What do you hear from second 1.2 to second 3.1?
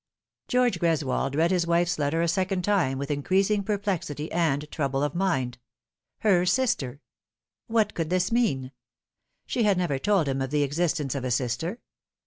read his wife's letter a second time